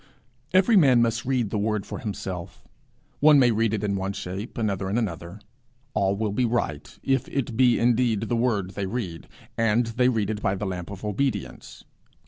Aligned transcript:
Every 0.51 0.75
man 0.75 1.03
must 1.03 1.25
read 1.25 1.51
the 1.51 1.59
Word 1.59 1.85
for 1.85 1.99
himself. 1.99 2.67
One 3.19 3.37
may 3.37 3.51
read 3.51 3.71
it 3.71 3.83
in 3.83 3.95
one 3.95 4.13
shape, 4.13 4.57
another 4.57 4.89
in 4.89 4.97
another: 4.97 5.39
all 5.93 6.15
will 6.15 6.31
be 6.31 6.43
right 6.43 6.97
if 7.03 7.27
it 7.27 7.55
be 7.55 7.77
indeed 7.77 8.21
the 8.21 8.35
Word 8.35 8.71
they 8.71 8.87
read, 8.87 9.27
and 9.59 9.85
they 9.85 10.09
read 10.09 10.31
it 10.31 10.41
by 10.41 10.55
the 10.55 10.65
lamp 10.65 10.89
of 10.89 11.05
obedience. 11.05 11.83